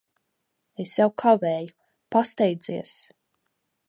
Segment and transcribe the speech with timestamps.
[0.83, 1.69] Es jau kavēju.
[2.17, 2.95] Pasteidzies!